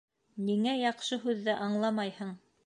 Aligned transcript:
Ниңә 0.45 0.73
яҡшы 0.79 1.19
һүҙҙе 1.27 1.59
аңламайһың? 1.67 2.35